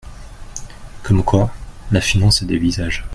[1.03, 1.51] Comme quoi,
[1.91, 3.05] la finance a des visages.